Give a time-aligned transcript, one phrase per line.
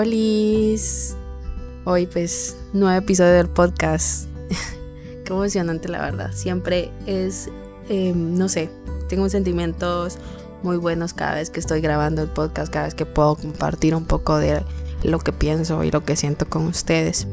[0.00, 0.14] Hola.
[1.84, 4.28] Hoy pues nuevo episodio del podcast.
[5.24, 6.30] Qué emocionante la verdad.
[6.32, 7.50] Siempre es,
[7.88, 8.70] em, no sé,
[9.08, 10.18] tengo sentimientos
[10.62, 14.04] muy buenos cada vez que estoy grabando el podcast, cada vez que puedo compartir un
[14.04, 14.62] poco de
[15.02, 17.26] lo que pienso y lo que siento con ustedes.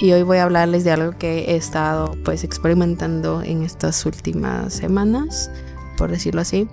[0.00, 4.72] Y hoy voy a hablarles de algo que he estado pues experimentando en estas últimas
[4.72, 5.50] semanas,
[5.96, 6.68] por decirlo así.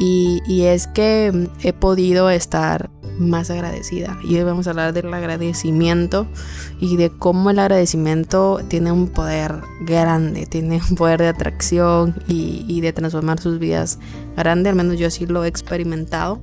[0.00, 4.18] Y, y es que he podido estar más agradecida.
[4.22, 6.26] Y hoy vamos a hablar del agradecimiento
[6.80, 12.80] y de cómo el agradecimiento tiene un poder grande, tiene un poder de atracción y,
[12.80, 13.98] de transformar sus vidas
[14.36, 16.40] grande, al menos yo así lo he experimentado.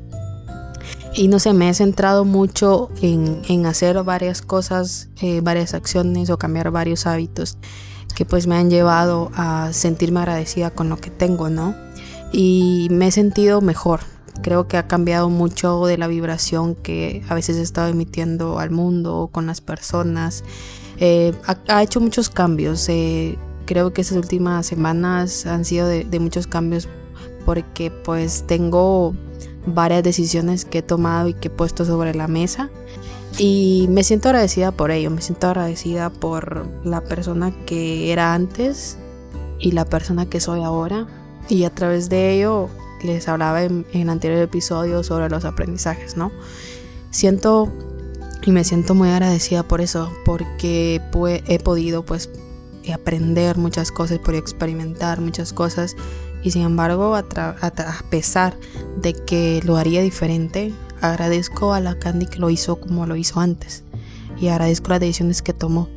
[1.14, 6.38] Y no sé, me he centrado mucho en, hacer varias cosas, eh, varias acciones o
[6.38, 7.58] cambiar varios hábitos
[8.12, 11.76] que pues me han llevado a sentirme agradecida con lo que tengo, ¿no?
[12.32, 14.02] Y me he sentido mejor,
[14.42, 18.72] Creo que ha cambiado mucho de la vibración que a veces he estado emitiendo al
[18.72, 20.44] mundo, con las personas.
[20.98, 21.34] Eh,
[21.68, 22.88] ha, hecho muchos cambios.
[22.90, 26.88] Eh, creo que estas últimas semanas han sido de, muchos cambios
[27.46, 29.16] porque pues tengo
[29.66, 32.70] varias decisiones que he tomado y que he puesto sobre la mesa.
[33.38, 38.98] Y me siento agradecida por ello, me siento agradecida por la persona que era antes
[39.58, 41.08] y la persona que soy ahora.
[41.48, 42.70] Y a través de ello
[43.04, 46.32] les hablaba en, el anterior episodio sobre los aprendizajes, ¿no?
[47.10, 47.72] Siento
[48.44, 51.02] y me siento muy agradecida por eso, porque
[51.48, 52.30] he podido pues
[52.94, 55.96] aprender muchas cosas, podido experimentar muchas cosas
[56.44, 58.58] y sin embargo a, a, pesar
[59.00, 63.40] de que lo haría diferente, agradezco a la Candy que lo hizo como lo hizo
[63.40, 63.84] antes
[64.40, 65.88] y agradezco las decisiones que tomó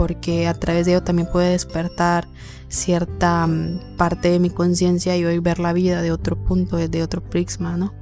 [0.00, 2.26] porque a través de ello también puede despertar
[2.68, 7.02] cierta mm, parte de mi conciencia y hoy ver la vida de otro punto, de
[7.02, 7.92] otro prisma, ¿no?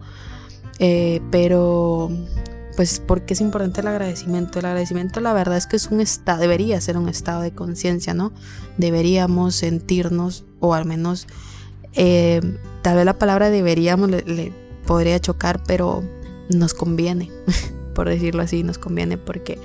[0.79, 2.09] Eh, pero,
[2.77, 4.61] pues, porque es importante el agradecimiento?
[4.61, 8.15] El agradecimiento, la verdad es que es un estado, debería ser un estado de conciencia,
[8.15, 8.33] ¿no?
[8.77, 11.27] Deberíamos sentirnos, o al menos,
[11.95, 12.41] eh,
[12.83, 14.53] tal vez la palabra deberíamos le
[14.87, 16.05] podría chocar, pero
[16.49, 17.33] nos conviene,
[17.93, 19.59] por decirlo así, nos conviene porque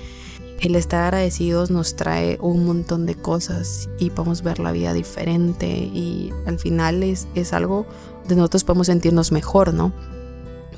[0.63, 5.67] el estar agradecidos nos trae un montón de cosas y podemos ver la vida diferente
[5.67, 7.85] y al final es, es algo
[8.27, 9.91] de nosotros podemos sentirnos mejor, ¿no?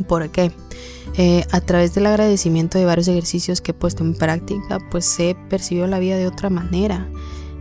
[0.08, 0.52] ¿Por qué?
[1.18, 5.36] Eh, a través del agradecimiento de varios ejercicios que he puesto en práctica, pues he
[5.50, 7.08] percibido la vida de otra manera.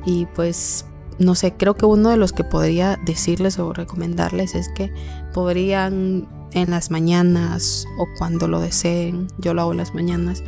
[0.07, 0.87] Y pues,
[1.19, 4.91] no sé, creo que uno de los que podría decirles o recomendarles es que
[5.35, 10.43] podrían en las mañanas o cuando lo deseen, yo lo hago en las mañanas,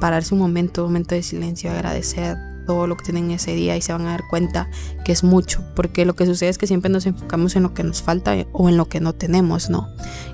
[0.00, 3.82] pararse un momento, un momento de silencio, agradecer todo lo que tienen ese día y
[3.82, 4.68] se van a dar cuenta
[5.04, 7.84] que es mucho, porque lo que sucede es que siempre nos enfocamos en lo que
[7.84, 9.88] nos falta o en lo que no tenemos, ¿no?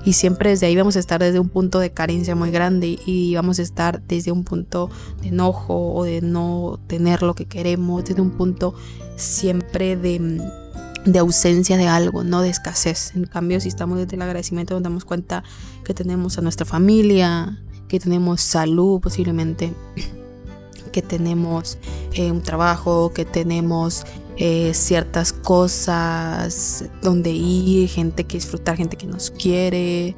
[0.04, 3.34] Y siempre desde ahí vamos a estar desde un punto de carencia muy grande y
[3.34, 4.90] vamos a estar desde un punto
[5.22, 8.74] de enojo o de no tener lo que queremos, desde un punto
[9.16, 10.40] siempre de
[11.04, 13.12] de ausencia de algo, no de escasez.
[13.14, 15.42] En cambio, si estamos desde el agradecimiento, nos damos cuenta
[15.82, 17.58] que tenemos a nuestra familia,
[17.90, 19.72] que tenemos salud posiblemente,
[20.92, 21.76] que tenemos
[22.12, 24.04] eh, un trabajo, que tenemos
[24.36, 30.14] eh, ciertas cosas donde ir, gente que disfrutar, gente que nos quiere,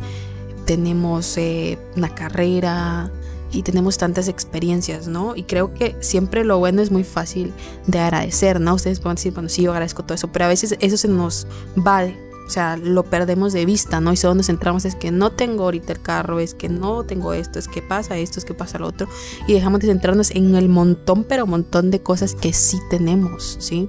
[0.66, 3.11] tenemos eh, una carrera
[3.50, 5.34] y tenemos tantas experiencias, ¿no?
[5.34, 7.55] Y creo que siempre lo bueno es muy fácil
[7.87, 8.75] de agradecer, ¿no?
[8.75, 11.47] Ustedes pueden decir, bueno, sí, yo agradezco todo eso, pero a veces eso se nos
[11.77, 12.05] va
[12.53, 14.13] sea, lo perdemos de vista, ¿no?
[14.13, 17.33] Y solo nos centramos es que no tengo ahorita el carro, es que no tengo
[17.33, 19.09] esto, es que pasa esto, es que pasa lo otro.
[19.47, 23.89] Y dejamos de centrarnos en el montón, pero montón de cosas que sí tenemos, ¿sí?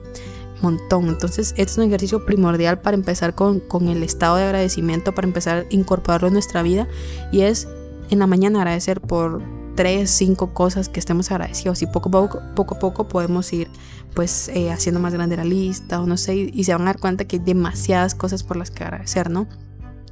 [0.62, 1.09] Montón.
[1.09, 5.28] Entonces, este es un ejercicio primordial para empezar con, con el estado de agradecimiento, para
[5.28, 6.88] empezar a incorporarlo en nuestra vida.
[7.31, 7.68] Y es
[8.09, 9.41] en la mañana agradecer por
[9.75, 13.69] tres, cinco cosas que estemos agradecidos y poco a poco, poco, a poco podemos ir
[14.13, 17.00] pues eh, haciendo más grande la lista o no sé y, se van a dar
[17.00, 19.47] cuenta que hay demasiadas cosas por las que agradecer, ¿no?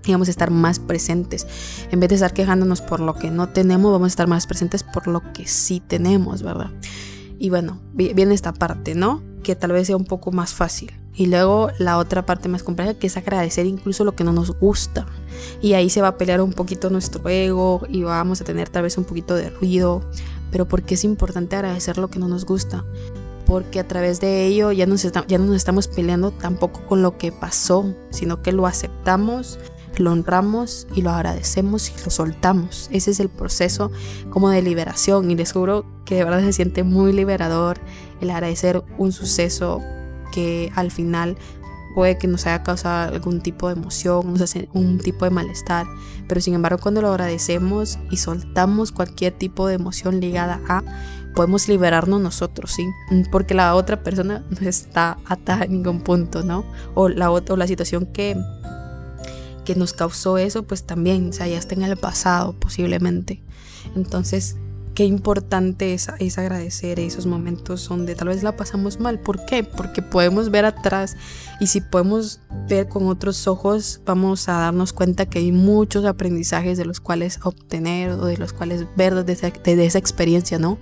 [0.05, 1.45] Y vamos a estar más presentes.
[1.91, 4.83] En vez de estar quejándonos por lo que no tenemos, vamos a estar más presentes
[4.83, 6.71] por lo que sí tenemos, ¿verdad?
[7.37, 9.21] Y bueno, viene esta parte, ¿no?
[9.43, 10.91] Que tal vez sea un poco más fácil.
[11.13, 14.57] Y luego la otra parte más compleja que es agradecer incluso lo que no nos
[14.57, 15.05] gusta.
[15.61, 18.83] Y ahí se va a pelear un poquito nuestro ego y vamos a tener tal
[18.83, 20.01] vez un poquito de ruido.
[20.51, 22.85] Pero porque es importante agradecer lo que no nos gusta.
[23.51, 27.17] Porque a través de ello ya, nos ya no nos estamos peleando tampoco con lo
[27.17, 29.59] que pasó, sino que lo aceptamos,
[29.97, 32.87] lo honramos y lo agradecemos y lo soltamos.
[32.93, 33.91] Ese es el proceso
[34.29, 37.77] como de liberación y les juro que de verdad se siente muy liberador
[38.21, 39.81] el agradecer un suceso
[40.31, 41.35] que al final
[41.93, 45.85] puede que nos haya causado algún tipo de emoción, nos hace un tipo de malestar,
[46.25, 50.83] pero sin embargo cuando lo agradecemos y soltamos cualquier tipo de emoción ligada a,
[51.35, 52.87] podemos liberarnos nosotros, ¿sí?
[53.31, 56.65] Porque la otra persona no está atada en ningún punto, ¿no?
[56.95, 58.37] O la, o la situación que,
[59.65, 63.41] que nos causó eso, pues también, o sea, ya está en el pasado posiblemente.
[63.95, 64.57] Entonces,
[64.93, 69.19] qué importante es, es, agradecer esos momentos donde tal vez la pasamos mal.
[69.19, 69.63] ¿Por qué?
[69.63, 71.15] Porque podemos ver atrás
[71.59, 76.77] y si podemos ver con otros ojos, vamos a darnos cuenta que hay muchos aprendizajes
[76.77, 80.77] de los cuales obtener o de los cuales ver desde, desde esa experiencia, ¿no?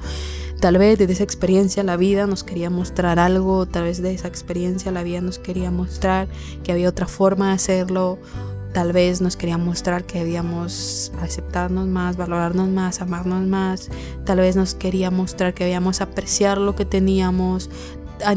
[0.60, 4.28] Tal vez desde esa experiencia la vida nos quería mostrar algo, tal vez de esa
[4.28, 6.28] experiencia la vida nos quería mostrar
[6.64, 8.20] que había otra forma de hacerlo
[8.74, 13.90] Tal vez nos quería mostrar que debíamos aceptarnos más, valorarnos más, amarnos más.
[14.26, 17.70] Tal vez nos quería mostrar que debíamos apreciar lo que teníamos.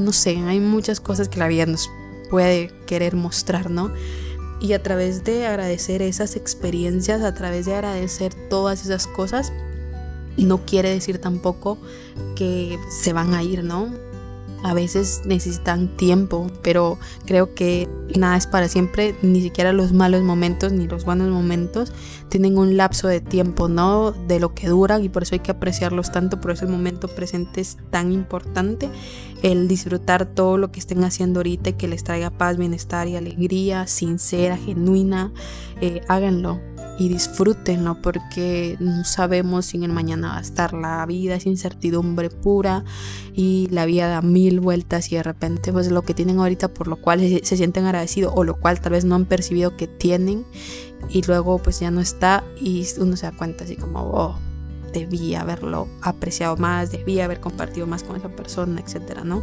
[0.00, 1.90] no sé, hay muchas cosas que la vida nos
[2.30, 3.92] puede querer mostrar, ¿no?
[4.58, 9.52] Y a través de agradecer esas experiencias, a través de agradecer todas esas cosas,
[10.38, 11.78] no quiere decir tampoco
[12.36, 13.90] que se van a ir, ¿no?
[14.62, 20.22] A veces necesitan tiempo, pero creo que nada es para siempre, ni siquiera los malos
[20.22, 21.92] momentos ni los buenos momentos
[22.28, 24.12] tienen un lapso de tiempo, ¿no?
[24.12, 27.08] De lo que duran y por eso hay que apreciarlos tanto, por eso el momento
[27.08, 28.88] presente es tan importante,
[29.42, 33.16] el disfrutar todo lo que estén haciendo ahorita y que les traiga paz, bienestar y
[33.16, 35.32] alegría, sincera, genuina,
[35.80, 36.60] eh, háganlo
[36.98, 41.46] y disfrútenlo porque no sabemos si en el mañana va a estar la vida es
[41.46, 42.84] incertidumbre pura
[43.34, 46.88] y la vida da mil vueltas y de repente pues lo que tienen ahorita por
[46.88, 50.44] lo cual se, sienten agradecidos o lo cual tal vez no han percibido que tienen
[51.08, 54.51] y luego pues ya no está y uno se da cuenta así como oh
[54.92, 59.42] debía haberlo apreciado más debía haber compartido más con esa persona etcétera no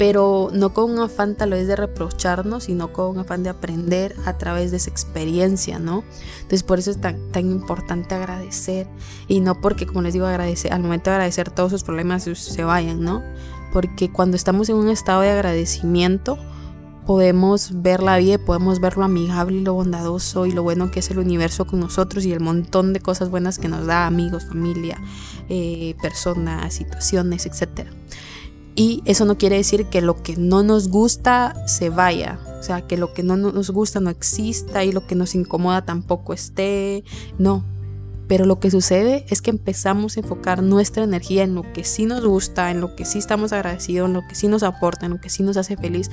[0.00, 4.16] pero no con un afán tal vez de reprocharnos, sino con un afán de aprender
[4.24, 6.04] a través de esa experiencia, ¿no?
[6.36, 8.86] Entonces por eso es tan, tan importante agradecer
[9.28, 12.64] y no porque, como les digo, agradecer, al momento de agradecer todos sus problemas se
[12.64, 13.22] vayan, ¿no?
[13.74, 16.38] Porque cuando estamos en un estado de agradecimiento,
[17.06, 21.00] podemos ver la vida, podemos ver lo amigable y lo bondadoso y lo bueno que
[21.00, 24.46] es el universo con nosotros y el montón de cosas buenas que nos da, amigos,
[24.46, 25.00] familia,
[25.48, 27.90] eh, personas, situaciones, etcétera.
[28.74, 32.86] Y eso no quiere decir que lo que no nos gusta se vaya, o sea,
[32.86, 37.04] que lo que no nos gusta no exista y lo que nos incomoda tampoco esté,
[37.38, 37.64] no.
[38.30, 42.06] Pero lo que sucede es que empezamos a enfocar nuestra energía en lo que sí
[42.06, 45.14] nos gusta, en lo que sí estamos agradecidos, en lo que sí nos aporta, en
[45.14, 46.12] lo que sí nos hace feliz.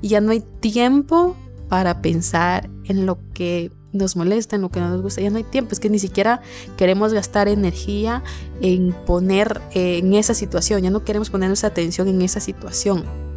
[0.00, 1.36] Y ya no hay tiempo
[1.68, 5.36] para pensar en lo que nos molesta, en lo que no nos gusta, ya no
[5.36, 6.40] hay tiempo, es que ni siquiera
[6.78, 8.22] queremos gastar energía
[8.62, 13.27] en poner eh, en esa situación, ya no queremos poner nuestra atención en esa situación.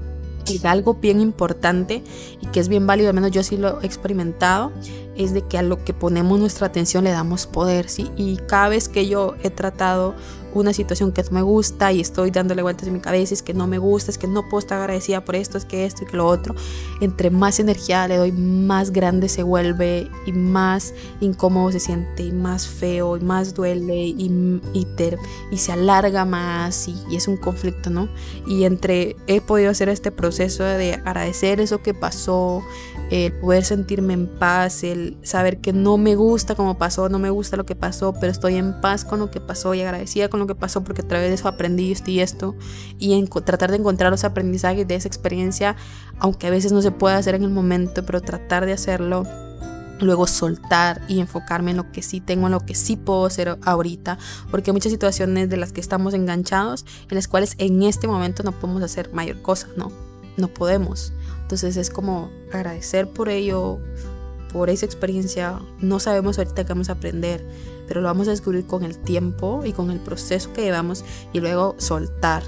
[0.48, 2.04] Y algo bien importante
[2.42, 4.72] y que es bien válido, al menos yo sí lo he experimentado,
[5.16, 8.10] es de que a lo que ponemos nuestra atención le damos poder, ¿sí?
[8.16, 10.16] Y cada vez que yo he tratado
[10.54, 13.54] una situación que no me gusta y estoy dándole vueltas en mi cabeza, es que
[13.54, 16.08] no me gusta, es que no puedo estar agradecida por esto, es que esto y
[16.08, 16.56] que lo otro,
[17.00, 22.32] entre más energía le doy, más grande se vuelve y más incómodo se siente y
[22.32, 24.88] más feo y más duele y, y,
[25.52, 28.10] y se alarga más y, y, es un conflicto, ¿no?
[28.46, 32.64] Y entre he podido hacer este proceso de agradecer eso que pasó,
[33.12, 37.30] el poder sentirme en paz, el saber que no me gusta como pasó, no me
[37.30, 40.40] gusta lo que pasó, pero estoy en paz con lo que pasó y agradecida con
[40.42, 42.56] lo que pasó porque a través de eso aprendí esto y esto
[43.00, 45.76] y en tratar de encontrar los aprendizajes de esa experiencia,
[46.20, 49.24] aunque a veces no se pueda hacer en el momento, pero tratar de hacerlo
[50.00, 53.58] luego soltar y enfocarme en lo que sí tengo, en lo que sí puedo hacer
[53.64, 54.18] ahorita,
[54.50, 58.44] porque hay muchas situaciones de las que estamos enganchados, en las cuales en este momento
[58.44, 59.92] no podemos hacer mayor cosa, ¿no?
[60.38, 61.14] No podemos.
[61.42, 63.80] Entonces es como agradecer por ello,
[64.52, 65.60] por esa experiencia.
[65.80, 67.46] No sabemos ahorita qué vamos a aprender,
[67.88, 71.04] pero lo vamos a descubrir con el tiempo y con el proceso que llevamos
[71.34, 72.44] y luego soltar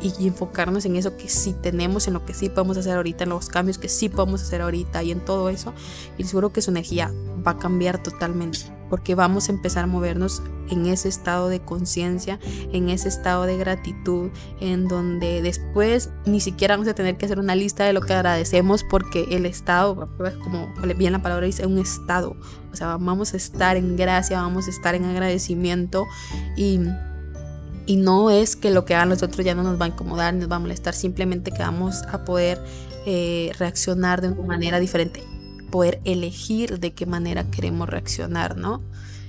[0.00, 3.30] y, enfocarnos en eso que sí tenemos, en lo que sí podemos hacer ahorita, en
[3.30, 5.72] los cambios que sí podemos hacer ahorita y en todo eso.
[6.16, 7.12] Y seguro que su energía
[7.46, 12.38] va a cambiar totalmente porque vamos a empezar a movernos en ese estado de conciencia,
[12.72, 14.30] en ese estado de gratitud,
[14.60, 18.14] en donde después ni siquiera vamos a tener que hacer una lista de lo que
[18.14, 20.08] agradecemos porque el estado,
[20.42, 22.36] como bien la palabra dice, un estado,
[22.72, 26.06] o sea, vamos a estar en gracia, vamos a estar en agradecimiento
[26.56, 26.80] y
[27.88, 30.34] y no es que lo que hagan los otros ya no nos va a incomodar,
[30.34, 32.62] nos va a molestar, simplemente que vamos a poder
[33.06, 35.24] eh, reaccionar de una manera diferente,
[35.70, 38.82] poder elegir de qué manera queremos reaccionar, ¿no?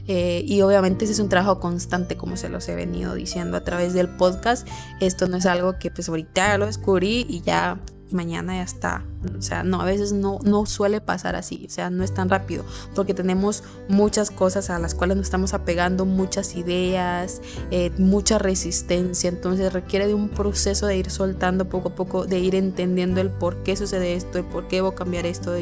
[0.08, 3.64] Eh, y obviamente ese es un trabajo constante, como se los he venido diciendo a
[3.64, 4.68] través del podcast.
[5.00, 7.80] Esto no es algo que pues ahorita lo descubrí y ya
[8.12, 9.06] mañana ya está.
[9.38, 12.30] O sea, no, a veces no, no suele pasar así, o sea, no es tan
[12.30, 12.64] rápido,
[12.96, 19.28] porque tenemos muchas cosas a las cuales nos estamos apegando, muchas ideas, eh, mucha resistencia,
[19.28, 23.30] entonces requiere de un proceso de ir soltando poco a poco, de ir entendiendo el
[23.30, 25.60] por qué sucede esto, el por qué debo cambiar esto, de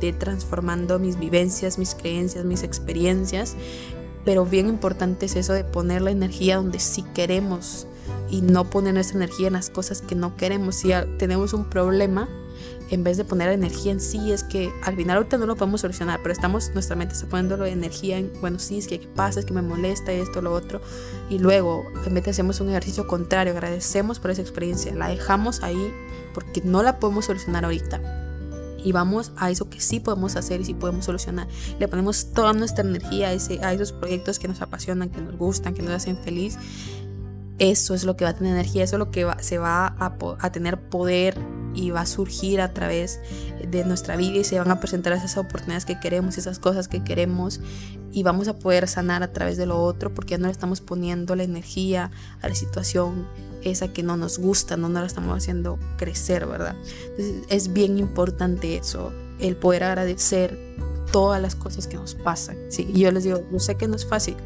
[0.00, 3.56] de ir transformando mis vivencias, mis creencias, mis experiencias,
[4.24, 7.86] pero bien importante es eso de poner la energía donde sí queremos
[8.30, 10.76] y no poner nuestra energía en las cosas que no queremos.
[10.76, 12.28] Si tenemos un problema,
[12.90, 15.80] en vez de poner energía en sí, es que al final ahorita no lo podemos
[15.80, 19.40] solucionar, pero estamos, nuestra mente está poniendo energía en, bueno, sí, es que qué pasa,
[19.40, 20.80] es que me molesta esto, lo otro,
[21.28, 25.62] y luego en vez de hacemos un ejercicio contrario, agradecemos por esa experiencia, la dejamos
[25.62, 25.92] ahí
[26.32, 28.00] porque no la podemos solucionar ahorita.
[28.84, 31.48] Y vamos a eso que sí podemos hacer y sí podemos solucionar.
[31.80, 35.36] Le ponemos toda nuestra energía a, ese, a esos proyectos que nos apasionan, que nos
[35.36, 36.56] gustan, que nos hacen feliz
[37.58, 40.52] eso es lo que va a tener energía, eso es lo que se va a,
[40.52, 41.38] tener poder
[41.74, 43.20] y va a surgir a través
[43.66, 47.02] de nuestra vida y se van a presentar esas oportunidades que queremos, esas cosas que
[47.02, 47.60] queremos
[48.12, 50.80] y vamos a poder sanar a través de lo otro porque ya no le estamos
[50.80, 52.10] poniendo la energía
[52.42, 53.26] a la situación
[53.62, 56.76] esa que no nos gusta, no, nos la estamos haciendo crecer, ¿verdad?
[57.10, 60.58] Entonces es bien importante eso, el poder agradecer
[61.10, 62.56] todas las cosas que nos pasan.
[62.68, 64.36] Sí, yo les digo, yo sé que no es fácil,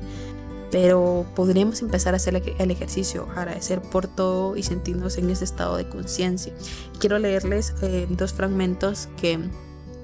[0.70, 5.76] pero podríamos empezar a hacer el ejercicio, agradecer por todo y sentirnos en ese estado
[5.76, 6.52] de conciencia.
[6.98, 9.38] Quiero leerles eh, dos fragmentos que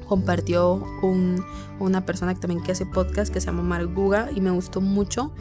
[0.07, 0.83] compartió
[1.81, 5.33] una persona que también que hace podcast que se llama Marguga y me gustó mucho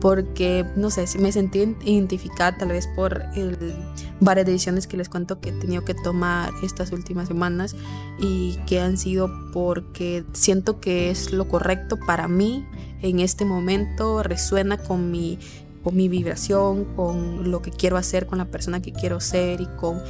[0.00, 3.74] porque no sé si me sentí identificada tal vez por el,
[4.20, 7.76] varias decisiones que les cuento que he tenido que tomar estas últimas semanas
[8.18, 12.66] y que han sido porque siento que es lo correcto para mí
[13.04, 15.38] en este momento resuena con mi,
[15.82, 19.66] con mi vibración, con lo que quiero hacer, con la persona que quiero ser y
[19.76, 20.00] con,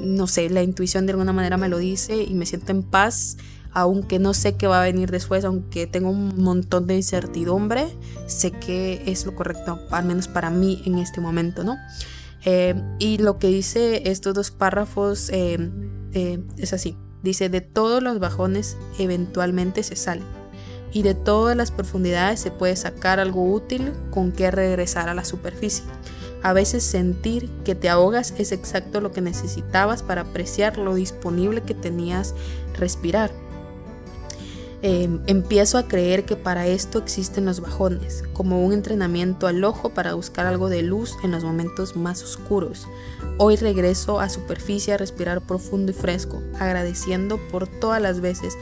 [0.00, 3.38] no sé, la intuición de alguna manera me lo dice y me siento en paz,
[3.72, 7.88] aunque no sé qué va a venir después, aunque tengo un montón de incertidumbre,
[8.28, 11.76] sé que es lo correcto, al menos para mí en este momento, ¿no?
[12.44, 15.58] Eh, y lo que dice estos dos párrafos eh,
[16.12, 16.96] eh, es así.
[17.24, 20.22] Dice, de todos los bajones eventualmente se sale
[20.94, 25.24] y de todas las profundidades se puede sacar algo útil con que regresar a la
[25.24, 25.84] superficie.
[26.42, 31.62] A veces sentir que te ahogas es exacto lo que necesitabas para apreciar lo disponible
[31.62, 32.34] que tenías
[32.78, 33.32] respirar.
[34.82, 39.88] Em, empiezo a creer que para esto existen los bajones, como un entrenamiento al ojo
[39.88, 42.86] para buscar algo de luz en los momentos más oscuros.
[43.38, 48.58] Hoy regreso a superficie a respirar profundo y fresco, agradeciendo por todas las veces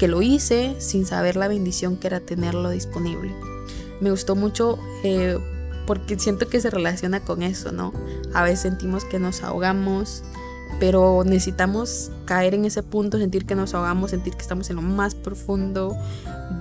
[0.00, 3.34] que lo hice sin saber la bendición que era tenerlo disponible.
[4.00, 5.38] Me gustó mucho eh,
[5.86, 7.92] porque siento que se relaciona con eso, ¿no?
[8.32, 10.22] A veces sentimos que nos ahogamos,
[10.78, 14.82] pero necesitamos caer en ese punto, sentir que nos ahogamos, sentir que estamos en lo
[14.82, 15.94] más profundo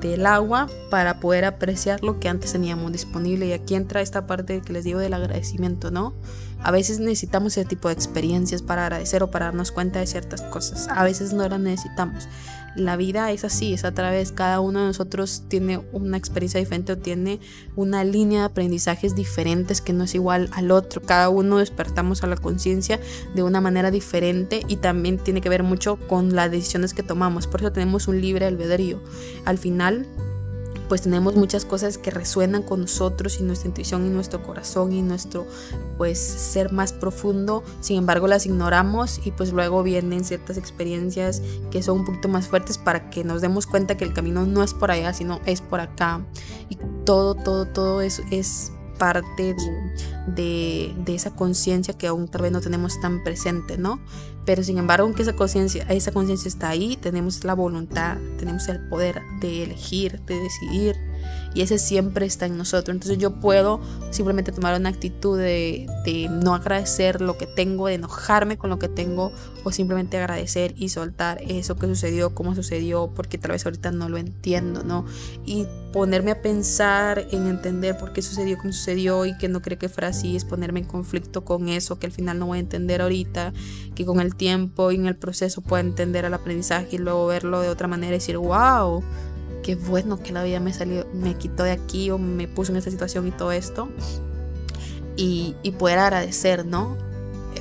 [0.02, 3.48] del agua para poder apreciar lo que antes teníamos disponible.
[3.48, 6.14] Y aquí entra esta parte que les digo del agradecimiento, ¿no?
[6.62, 10.42] A veces necesitamos ese tipo de experiencias para agradecer o para darnos cuenta de ciertas
[10.42, 10.88] cosas.
[10.90, 12.28] A veces no las necesitamos
[12.76, 16.94] la vida es así, es a través, cada uno de nosotros tiene una experiencia diferente
[16.94, 17.40] o tiene
[17.76, 22.28] una línea de aprendizajes diferentes que no es igual al otro, cada uno despertamos a
[22.28, 23.00] la conciencia
[23.36, 27.48] de una manera diferente y también tiene que ver mucho con las decisiones que tomamos,
[27.48, 29.02] por eso tenemos un libre albedrío.
[29.46, 30.08] Al final
[30.90, 35.02] pues tenemos muchas cosas que resuenan con nosotros y nuestra intuición y nuestro corazón y
[35.02, 35.48] nuestro
[35.98, 41.42] pues ser más profundo, sin embargo las ignoramos y pues luego vienen ciertas experiencias
[41.72, 44.64] que son un poquito más fuertes para que nos demos cuenta que el camino no
[44.64, 46.26] es por allá, sino es por acá
[46.68, 49.56] y todo, todo, todo eso es parte
[50.28, 54.00] de, esa conciencia que aún tal vez no tenemos tan presente, ¿no?
[54.50, 58.80] Pero sin embargo, aunque esa conciencia esa conciencia está ahí, tenemos la voluntad, tenemos el
[58.90, 61.09] poder de elegir, de decidir
[61.54, 62.96] y ese siempre está en nosotros.
[62.96, 63.80] Entonces yo puedo
[64.12, 65.88] simplemente tomar una actitud de,
[66.30, 69.32] no agradecer lo que tengo, de enojarme con lo que tengo
[69.64, 74.10] o simplemente agradecer y soltar eso que sucedió, cómo sucedió, porque tal vez ahorita no
[74.10, 75.06] lo entiendo, ¿no?
[75.46, 79.78] Y ponerme a pensar en entender por qué sucedió como sucedió y que no creo
[79.78, 82.62] que fuera así, es ponerme en conflicto con eso que al final no voy a
[82.62, 83.54] entender ahorita,
[83.96, 87.62] que con el tiempo y en el proceso pueda entender el aprendizaje y luego verlo
[87.62, 89.04] de otra manera y decir, wow
[89.70, 92.80] qué bueno que la vida me salió, me quitó de aquí o me puso en
[92.80, 93.88] esta situación y todo esto.
[95.16, 96.98] Y, poder agradecer, ¿no?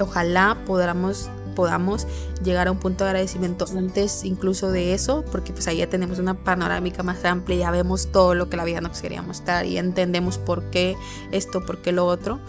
[0.01, 2.07] Ojalá podamos, podamos
[2.43, 6.19] llegar a un punto de agradecimiento antes incluso de eso, porque pues ahí ya tenemos
[6.19, 9.77] una panorámica más amplia, ya vemos todo lo que la vida nos quería mostrar y
[9.77, 10.97] entendemos por qué
[11.31, 12.41] esto, por qué lo otro.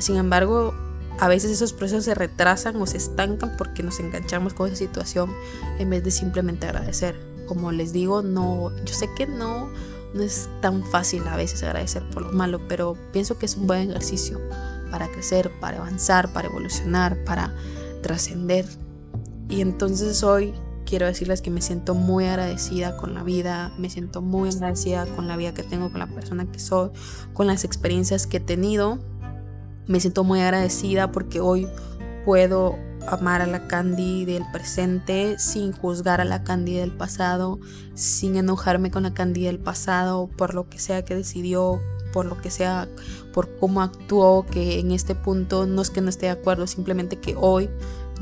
[0.00, 0.74] Sin embargo,
[1.20, 5.32] a veces esos procesos se retrasan o se estancan porque nos enganchamos con esa situación
[5.78, 7.33] en vez de simplemente agradecer.
[7.46, 9.68] Como les digo, no, yo sé que no,
[10.14, 13.66] no es tan fácil a veces agradecer por lo malo, pero pienso que es un
[13.66, 14.40] buen ejercicio
[14.90, 17.54] para crecer, para avanzar, para evolucionar, para
[18.02, 18.66] trascender.
[19.48, 20.54] Y entonces hoy
[20.86, 25.28] quiero decirles que me siento muy agradecida con la vida, me siento muy agradecida con
[25.28, 26.90] la vida que tengo, con la persona que soy,
[27.32, 28.98] con las experiencias que he tenido
[29.86, 31.68] me siento muy agradecida porque hoy
[32.24, 32.76] puedo
[33.08, 37.58] amar a la Candy del presente sin juzgar a la Candy del pasado,
[37.94, 41.80] sin enojarme con la Candy del pasado por lo que sea que decidió,
[42.12, 42.88] por lo que sea,
[43.32, 47.18] por cómo actuó, que en este punto no es que no esté de acuerdo, simplemente
[47.18, 47.68] que hoy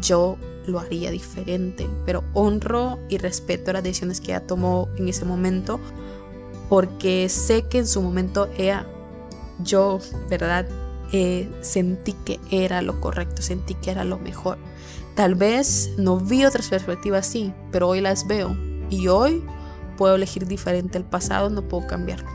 [0.00, 0.36] yo
[0.66, 5.80] lo haría diferente, pero honro y respeto las decisiones que ella tomó en ese momento
[6.72, 8.86] porque sé que en su momento ella,
[9.62, 9.98] yo,
[10.30, 10.66] ¿verdad?
[11.12, 14.56] Eh, sentí que era lo correcto, sentí que era lo mejor.
[15.14, 18.56] Tal vez no vi otras perspectivas así, pero hoy las veo
[18.88, 19.44] y hoy
[19.98, 20.96] puedo elegir diferente.
[20.96, 22.30] El pasado no puedo cambiarlo,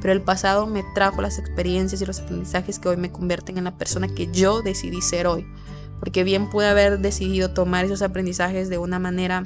[0.00, 3.64] pero el pasado me trajo las experiencias y los aprendizajes que hoy me convierten en
[3.64, 5.46] la persona que yo decidí ser hoy.
[6.00, 9.44] Porque bien pude haber decidido tomar esos aprendizajes de una manera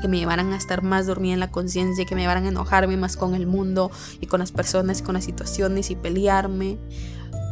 [0.00, 2.96] que me llevaran a estar más dormida en la conciencia, que me llevaran a enojarme
[2.96, 6.78] más con el mundo y con las personas y con las situaciones y pelearme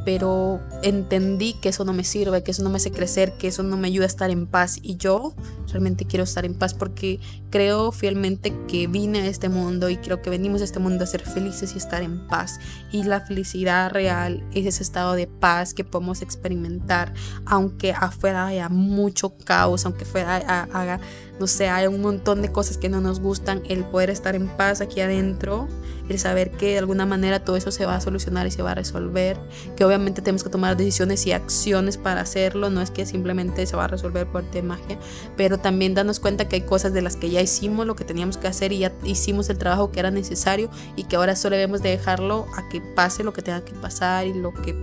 [0.05, 3.63] pero entendí que eso no me sirve, que eso no me hace crecer, que eso
[3.63, 4.79] no me ayuda a estar en paz.
[4.83, 5.35] Y yo
[5.75, 7.19] realmente quiero estar en paz porque
[7.51, 11.07] creo fielmente que vine a este mundo y creo que venimos a este mundo a
[11.09, 12.61] ser felices y estar en paz.
[12.93, 17.13] Y la felicidad real es ese estado de paz que podemos experimentar,
[17.45, 21.01] aunque afuera haya mucho caos, aunque fuera haga,
[21.41, 24.81] no sé, un montón de cosas que no nos gustan, el poder estar en paz
[24.81, 25.69] aquí adentro
[26.09, 28.73] el saber que de alguna manera todo eso se va a solucionar y se va
[28.73, 29.39] a resolver,
[29.77, 33.77] que obviamente tenemos que tomar decisiones y acciones para hacerlo, no es que simplemente se
[33.77, 34.99] va a resolver por de magia,
[35.37, 38.37] pero también darnos cuenta que hay cosas de las que ya hicimos lo que teníamos
[38.37, 41.83] que hacer y ya hicimos el trabajo que era necesario y que ahora solo debemos
[41.83, 44.75] de dejarlo a que pase lo que tenga que pasar y lo que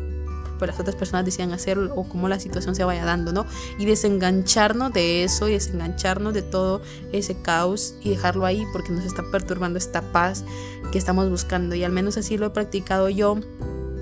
[0.57, 3.45] pues las otras personas decían hacer o cómo la situación se vaya dando, ¿no?
[3.77, 9.05] Y desengancharnos de eso y desengancharnos de todo ese caos y dejarlo ahí porque nos
[9.05, 10.43] está perturbando esta paz
[10.91, 11.75] que estamos buscando.
[11.75, 13.37] Y al menos así lo he practicado yo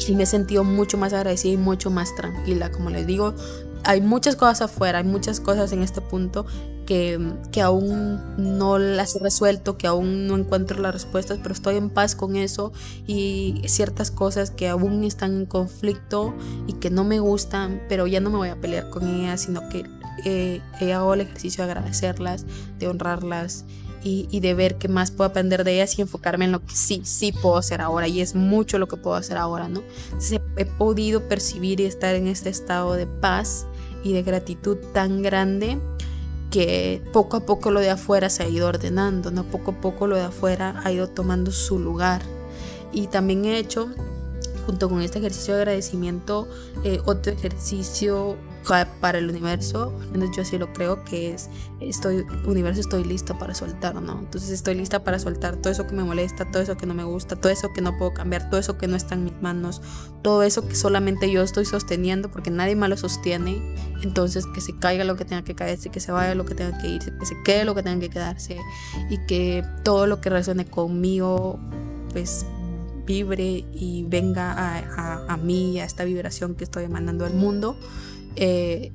[0.08, 2.72] y me he sentido mucho más agradecida y mucho más tranquila.
[2.72, 3.36] Como les digo,
[3.84, 6.46] hay muchas cosas afuera, hay muchas cosas en este punto
[6.86, 7.20] que,
[7.52, 11.92] que, aún no las he resuelto, que aún no encuentro las respuestas, pero estoy en
[11.92, 12.74] paz con eso
[13.06, 16.34] y ciertas cosas que aún están en conflicto
[16.66, 19.70] y que no me gustan, pero ya no me voy a pelear con ellas, sino
[19.70, 19.86] que
[20.26, 20.62] eh,
[20.94, 22.46] hago el ejercicio de agradecerlas,
[22.80, 23.66] de honrarlas
[24.04, 27.02] y, de ver qué más puedo aprender de ellas y enfocarme en lo que sí,
[27.04, 29.84] sí puedo hacer ahora y es mucho lo que puedo hacer ahora, ¿no?
[30.06, 33.68] Entonces he podido percibir y estar en este estado de paz
[34.04, 35.78] y de gratitud tan grande
[36.52, 39.44] que poco a poco lo de afuera se ha ido ordenando, ¿no?
[39.44, 42.22] Poco a poco lo de afuera ha ido tomando su lugar.
[42.92, 43.90] Y también he hecho,
[44.66, 46.48] junto con este ejercicio de agradecimiento,
[46.84, 48.36] eh, otro ejercicio
[49.02, 53.38] para el universo, al menos yo así lo creo, que es, estoy, universo estoy lista
[53.40, 54.20] para soltar, ¿no?
[54.20, 57.04] Entonces estoy lista para soltar todo eso que me molesta, todo eso que no me
[57.04, 59.82] gusta, todo eso que no puedo cambiar, todo eso que no está en mis manos,
[60.22, 64.78] todo eso que solamente yo estoy sosteniendo porque nadie más lo sostiene, entonces que se
[64.78, 67.26] caiga lo que tenga que caerse, que se vaya lo que tenga que irse, que
[67.26, 68.58] se quede lo que tenga que quedarse
[69.10, 71.60] y que todo lo que resuene conmigo,
[72.12, 72.46] pues
[73.08, 77.76] vibre y venga a, a, a mí, a esta vibración que estoy emanando al mundo
[78.40, 78.92] eh,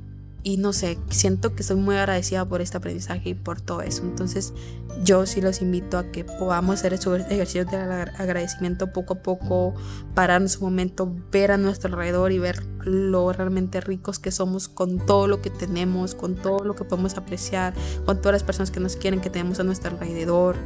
[0.46, 4.02] y no sé, siento que soy muy agradecida por este aprendizaje y por todo eso.
[4.02, 4.52] Entonces
[5.02, 9.74] yo sí los invito a que podamos hacer esos ejercicios de agradecimiento poco a poco,
[10.14, 14.68] parar en su momento, ver a nuestro alrededor y ver lo realmente ricos que somos
[14.68, 17.72] con todo lo que tenemos, con todo lo que podemos apreciar,
[18.04, 20.56] con todas las personas que nos quieren, que tenemos a nuestro alrededor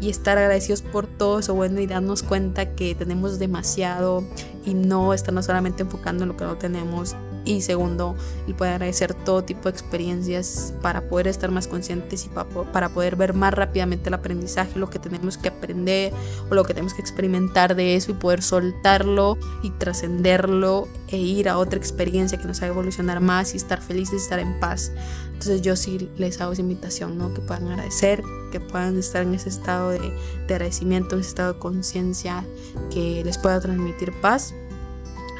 [0.00, 4.24] y estar agradecidos por todo eso bueno y darnos cuenta que tenemos demasiado
[4.64, 7.14] y no estarnos solamente enfocando en lo que no tenemos
[7.48, 8.14] y segundo,
[8.46, 13.16] el poder agradecer todo tipo de experiencias para poder estar más conscientes y para poder
[13.16, 16.12] ver más rápidamente el aprendizaje, lo que tenemos que aprender
[16.50, 21.48] o lo que tenemos que experimentar de eso y poder soltarlo y trascenderlo e ir
[21.48, 24.92] a otra experiencia que nos haga evolucionar más y estar felices y estar en paz.
[25.28, 27.32] Entonces yo sí les hago esa invitación, ¿no?
[27.32, 31.54] Que puedan agradecer, que puedan estar en ese estado de, de agradecimiento, en ese estado
[31.54, 32.44] de conciencia
[32.92, 34.52] que les pueda transmitir paz.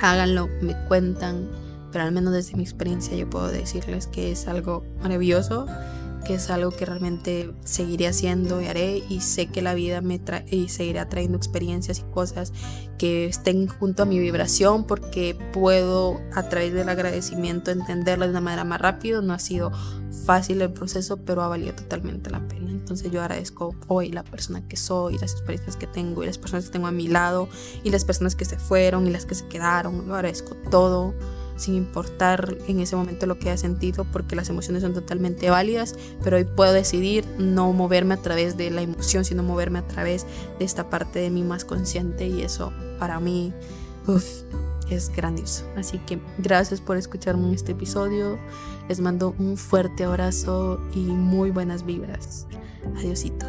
[0.01, 4.85] Háganlo, me cuentan pero al menos desde mi experiencia yo puedo decirles que es algo
[5.03, 5.67] maravilloso
[6.29, 10.19] que es algo que realmente seguiré haciendo y haré y sé que la vida me
[10.19, 12.53] trae y seguirá trayendo experiencias y cosas
[12.99, 18.41] que estén junto a mi vibración porque puedo a través del agradecimiento entenderlas de una
[18.41, 19.23] manera más rápida.
[19.23, 19.73] No ha sido
[20.27, 22.71] fácil el proceso, pero ha valido totalmente la pena.
[22.71, 26.67] Entonces yo agradezco hoy la persona que soy, las experiencias que tengo y las personas
[26.67, 27.49] que tengo a mi lado
[27.85, 30.09] y las personas que se fueron y las que se quedaron.
[30.09, 31.15] Lo agradezco todo
[31.59, 35.95] sin importar en ese momento lo que haya sentido, porque las emociones son totalmente válidas,
[36.23, 40.25] pero hoy puedo decidir no moverme a través de la emoción, sino moverme a través
[40.59, 43.53] de esta parte de mí más consciente y eso para mí
[44.91, 45.65] es grandioso.
[45.77, 48.39] Así que gracias por escucharme en este episodio,
[48.89, 52.47] les mando un fuerte abrazo y muy buenas vibras.
[52.97, 53.47] Adiosito.